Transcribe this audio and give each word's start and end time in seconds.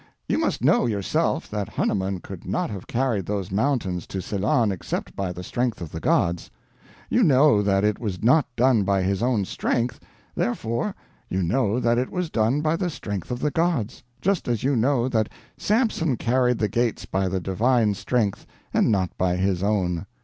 You 0.27 0.39
must 0.39 0.63
know, 0.63 0.87
yourself, 0.87 1.47
that 1.51 1.69
Hanuman 1.69 2.21
could 2.21 2.43
not 2.43 2.71
have 2.71 2.87
carried 2.87 3.27
those 3.27 3.51
mountains 3.51 4.07
to 4.07 4.19
Ceylon 4.19 4.71
except 4.71 5.15
by 5.15 5.31
the 5.31 5.43
strength 5.43 5.79
of 5.79 5.91
the 5.91 5.99
gods. 5.99 6.49
You 7.07 7.21
know 7.21 7.61
that 7.61 7.83
it 7.83 7.99
was 7.99 8.23
not 8.23 8.47
done 8.55 8.81
by 8.81 9.03
his 9.03 9.21
own 9.21 9.45
strength, 9.45 9.99
therefore, 10.33 10.95
you 11.29 11.43
know 11.43 11.79
that 11.79 11.99
it 11.99 12.09
was 12.09 12.31
done 12.31 12.61
by 12.61 12.75
the 12.77 12.89
strength 12.89 13.29
of 13.29 13.41
the 13.41 13.51
gods, 13.51 14.01
just 14.23 14.47
as 14.47 14.63
you 14.63 14.75
know 14.75 15.07
that 15.07 15.29
Samson 15.55 16.17
carried 16.17 16.57
the 16.57 16.67
gates 16.67 17.05
by 17.05 17.27
the 17.27 17.39
divine 17.39 17.93
strength 17.93 18.47
and 18.73 18.91
not 18.91 19.15
by 19.19 19.35
his 19.35 19.61
own. 19.61 20.07